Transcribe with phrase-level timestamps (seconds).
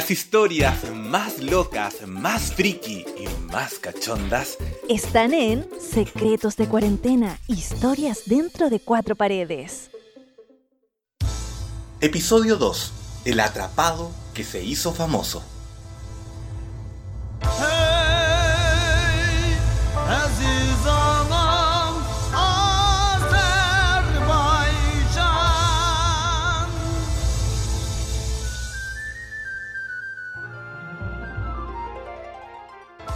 [0.00, 4.56] Las historias más locas, más friki y más cachondas
[4.88, 9.90] están en Secretos de Cuarentena, historias dentro de cuatro paredes.
[12.00, 12.92] Episodio 2.
[13.26, 15.42] El atrapado que se hizo famoso.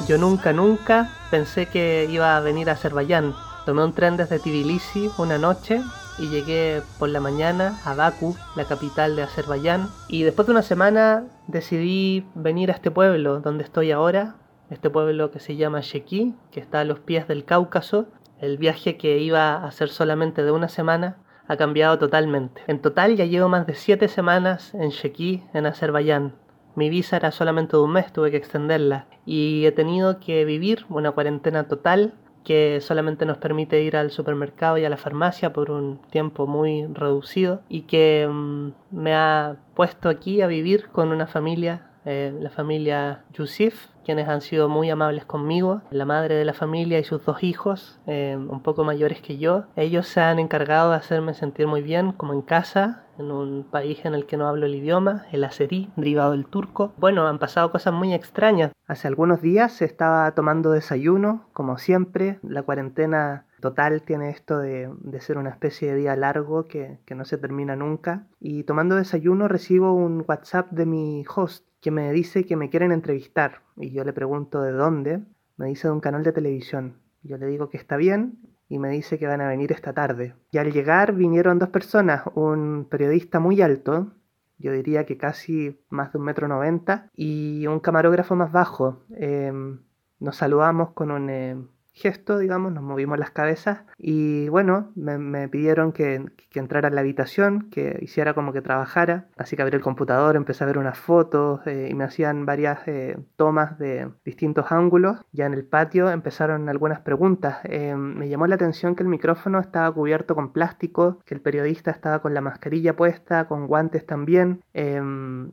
[0.07, 3.35] Yo nunca, nunca pensé que iba a venir a Azerbaiyán.
[3.65, 5.81] Tomé un tren desde Tbilisi una noche
[6.19, 9.89] y llegué por la mañana a Baku, la capital de Azerbaiyán.
[10.09, 14.37] Y después de una semana decidí venir a este pueblo donde estoy ahora,
[14.69, 18.07] este pueblo que se llama Sheki, que está a los pies del Cáucaso.
[18.41, 21.17] El viaje que iba a hacer solamente de una semana
[21.49, 22.61] ha cambiado totalmente.
[22.67, 26.44] En total ya llevo más de 7 semanas en Sheki, en Azerbaiyán.
[26.77, 29.07] Mi visa era solamente de un mes, tuve que extenderla.
[29.27, 34.77] Y he tenido que vivir una cuarentena total que solamente nos permite ir al supermercado
[34.79, 40.09] y a la farmacia por un tiempo muy reducido y que mm, me ha puesto
[40.09, 45.25] aquí a vivir con una familia eh, la familia Yusif, quienes han sido muy amables
[45.25, 49.39] conmigo, la madre de la familia y sus dos hijos, eh, un poco mayores que
[49.39, 49.65] yo.
[49.77, 54.05] Ellos se han encargado de hacerme sentir muy bien, como en casa, en un país
[54.05, 56.93] en el que no hablo el idioma, el azerí, derivado del turco.
[56.99, 58.73] Bueno, han pasado cosas muy extrañas.
[58.87, 64.91] Hace algunos días se estaba tomando desayuno, como siempre, la cuarentena total tiene esto de,
[65.21, 68.27] ser una especie de día largo que, que, no se termina nunca.
[68.39, 72.93] Y tomando desayuno recibo un WhatsApp de mi host que me dice que me quieren
[72.93, 73.61] entrevistar.
[73.77, 75.21] Y yo le pregunto de dónde.
[75.59, 76.97] Me dice de un canal de televisión.
[77.23, 78.39] Yo le digo que está bien
[78.71, 80.35] y me dice que van a venir esta tarde.
[80.51, 84.13] Y al llegar vinieron dos personas, un periodista muy alto,
[84.57, 89.05] yo diría que casi más de un metro noventa, y un camarógrafo más bajo.
[89.15, 89.81] Em,
[90.21, 95.93] nos saludamos con un, em, gesto, digamos, nos movimos las cabezas y bueno, me, pidieron
[95.93, 100.37] que, entrara en la habitación, que hiciera como que trabajara, así que abrí el computador,
[100.37, 105.21] empecé a ver unas fotos eh, y me hacían varias eh, tomas de distintos ángulos.
[105.33, 107.59] Ya en el patio empezaron algunas preguntas.
[107.65, 111.91] Eh, me llamó la atención que el micrófono estaba cubierto con plástico, que el periodista
[111.91, 114.63] estaba con la mascarilla puesta, con guantes también,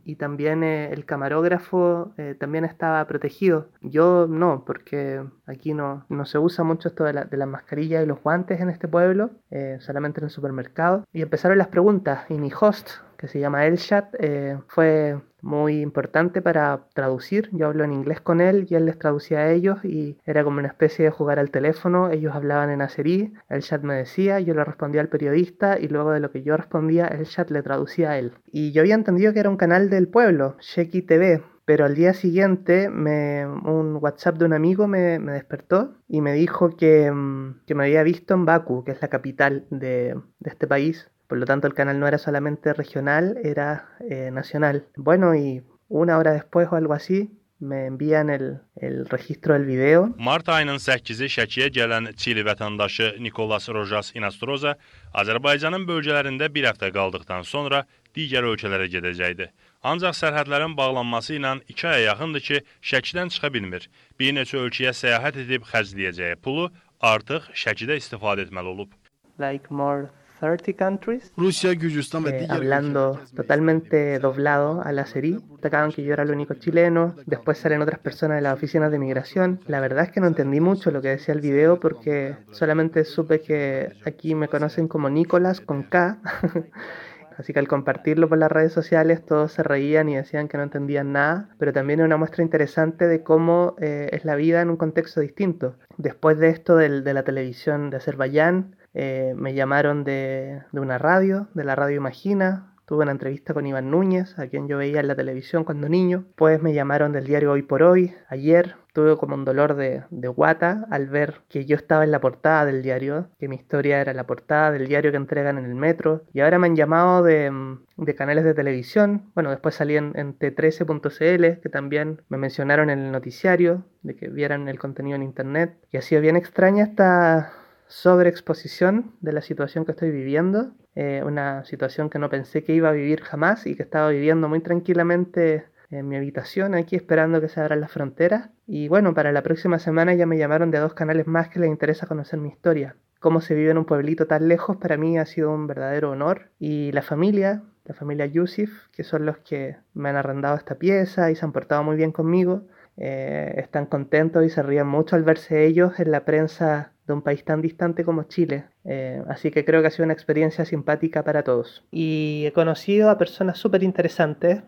[0.03, 3.69] y también el camarógrafo también estaba protegido.
[3.81, 8.05] Yo no, porque aquí no, no se usa mucho esto de la, de mascarilla y
[8.05, 11.05] los guantes en este pueblo, eh, solamente en el supermercado.
[11.11, 16.41] Y empezaron las preguntas y mi host, que se llama Elshad, eh, fue muy importante
[16.41, 17.49] para traducir.
[17.51, 20.59] Yo hablo en inglés con él y él les traducía a ellos y era como
[20.59, 22.09] una especie de jugar al teléfono.
[22.09, 26.11] Ellos hablaban en azerí, el chat me decía, yo le respondía al periodista y luego
[26.11, 28.31] de lo que yo respondía, el chat le traducía a él.
[28.47, 32.13] Y yo había entendido que era un canal del pueblo, Sheki TV, pero al día
[32.13, 37.75] siguiente me, un WhatsApp de un amigo me, despertó y me dijo que, mm, que,
[37.75, 41.09] me había visto en Baku, que es la capital de, de, este país.
[41.27, 44.85] Por lo tanto, el canal no era solamente regional, era eh, nacional.
[44.97, 50.13] Bueno, y una hora después o algo así, me envían el, el registro del video.
[50.17, 54.75] Mart ayının 8-i Şəkiyə gələn Çili vətəndaşı Nikolas Rojas Inastroza
[55.13, 57.85] Azərbaycanın bölgələrində bir həftə qaldıqdan sonra
[58.17, 59.53] digər ölkələrə gedəcəkdi.
[59.81, 63.87] Ancaq sərhədlərin bağlanması ilə 2 aya yaxındır ki, Şəkidən çıxa bilmir.
[64.19, 66.67] Bir neçə ölkəyə səyahət edib xərcləyəcəyi pulu
[67.11, 68.93] artıq Şəkidə istifadə etməli olub.
[69.41, 71.31] Like more 30 countries.
[71.35, 75.37] Rusia, Gürcistan eh, hablando totalmente doblado al azerí.
[75.49, 77.15] Destacaban que yo era el único chileno.
[77.25, 79.61] Después salen otras personas de las oficinas de migración.
[79.65, 83.41] La verdad es que no entendí mucho lo que decía el video porque solamente supe
[83.41, 86.19] que aquí me conocen como Nicolás con K.
[87.41, 90.63] Así que al compartirlo por las redes sociales todos se reían y decían que no
[90.63, 94.69] entendían nada, pero también es una muestra interesante de cómo eh, es la vida en
[94.69, 95.75] un contexto distinto.
[95.97, 101.47] Después de esto de la televisión de Azerbaiyán, eh, me llamaron de, de una radio,
[101.55, 105.07] de la radio Imagina, Tuve una entrevista con Iván Núñez, a quien yo veía en
[105.07, 106.25] la televisión cuando niño.
[106.35, 108.13] Pues me llamaron del diario Hoy por Hoy.
[108.27, 112.65] Ayer tuve como un dolor de, guata al ver que yo estaba en la portada
[112.65, 116.23] del diario, que mi historia era la portada del diario que entregan en el metro.
[116.33, 117.51] Y ahora me han llamado de,
[117.97, 119.31] de canales de televisión.
[119.33, 124.29] Bueno, después salí en, en T13.cl, que también me mencionaron en el noticiario, de que
[124.29, 125.77] vieran el contenido en internet.
[125.91, 127.53] Y ha sido bien extraña esta
[127.87, 132.89] sobreexposición de la situación que estoy viviendo, eh, una situación que no pensé que iba
[132.89, 137.49] a vivir jamás y que estaba viviendo muy tranquilamente en mi habitación aquí esperando que
[137.49, 138.49] se abran las fronteras.
[138.65, 141.69] Y bueno, para la próxima semana ya me llamaron de dos canales más que les
[141.69, 142.95] interesa conocer mi historia.
[143.19, 146.49] Cómo se vive en un pueblito tan lejos para mí ha sido un verdadero honor.
[146.57, 151.29] Y la familia, la familia Yusuf, que son los que me han arrendado esta pieza
[151.29, 152.63] y se han portado muy bien conmigo.
[152.97, 157.21] Eh, están contentos y se ríen mucho al verse ellos en la prensa de un
[157.21, 158.65] país tan distante como Chile.
[158.85, 161.85] Eh, así que creo que ha sido una experiencia simpática para todos.
[161.91, 164.61] Y he conocido a personas súper interesantes.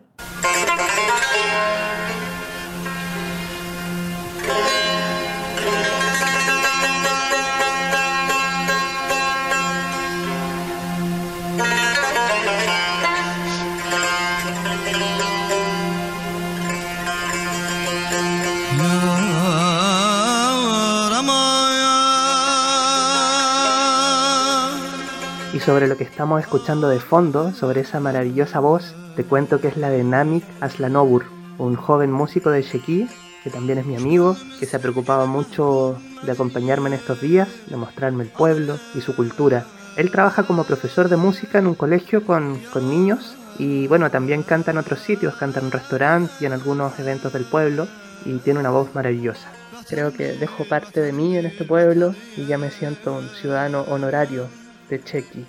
[25.52, 29.68] Y sobre lo que estamos escuchando de fondo, sobre esa maravillosa voz, te cuento que
[29.68, 31.26] es la de Namik Aslanobur,
[31.58, 33.08] un joven músico de Sheki,
[33.44, 37.48] que también es mi amigo, que se ha preocupado mucho de acompañarme en estos días,
[37.68, 39.64] de mostrarme el pueblo y su cultura.
[39.96, 44.42] Él trabaja como profesor de música en un colegio con, con niños y bueno, también
[44.42, 47.86] canta en otros sitios, canta en un restaurante y en algunos eventos del pueblo
[48.24, 49.48] y tiene una voz maravillosa.
[49.88, 53.82] Creo que dejo parte de mí en este pueblo y ya me siento un ciudadano
[53.82, 54.48] honorario
[54.88, 55.46] de Chequi.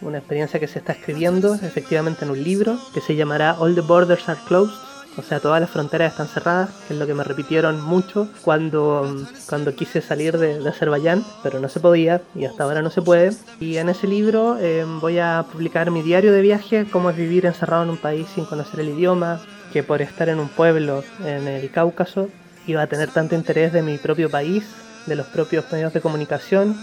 [0.00, 3.80] Una experiencia que se está escribiendo efectivamente en un libro que se llamará All the
[3.80, 4.87] Borders Are Closed,
[5.18, 9.26] o sea, todas las fronteras están cerradas, que es lo que me repitieron mucho cuando,
[9.48, 13.32] cuando quise salir de, Azerbaiyán, pero no se podía y hasta ahora no se puede.
[13.58, 17.46] Y en ese libro eh, voy a publicar mi diario de viaje, cómo es vivir
[17.46, 19.40] encerrado en un país sin conocer el idioma,
[19.72, 22.28] que por estar en un pueblo en el Cáucaso
[22.66, 24.64] iba a tener tanto interés de mi propio país,
[25.06, 26.76] de los propios medios de comunicación,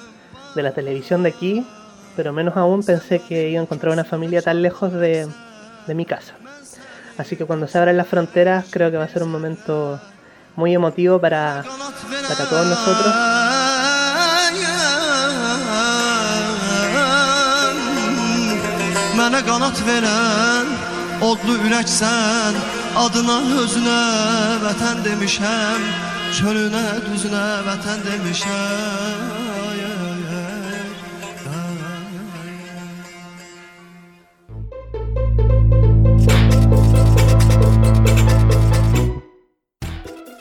[0.55, 1.65] de la televisión de aquí
[2.15, 5.27] pero menos aún pensé que iba a encontrar una familia tan lejos de,
[5.85, 6.35] de mi casa.
[7.17, 9.99] Así que cuando se abran las fronteras creo que va a ser un momento
[10.55, 11.63] muy emotivo para,
[12.27, 13.13] para todos nosotros.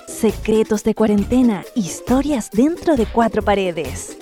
[0.06, 4.16] Secretos de cuarentena, historias dentro de cuatro paredes.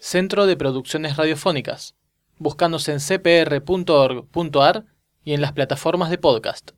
[0.00, 1.94] Centro de Producciones Radiofónicas.
[2.38, 4.86] Búscanos en cpr.org.ar
[5.22, 6.66] y en las plataformas de podcast.